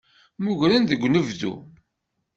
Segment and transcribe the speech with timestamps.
[0.43, 1.53] Meggren deg unebdu.